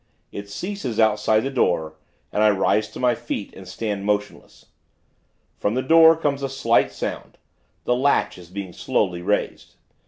[0.31, 1.93] It ceases outside the door;
[2.31, 4.65] and I rise to my feet, and stand motionless.
[5.59, 7.37] From the door, comes a slight sound
[7.83, 9.75] the latch is being slowly raised.